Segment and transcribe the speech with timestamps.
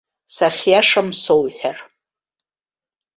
[0.35, 1.77] Сахьиашам соуҳәар.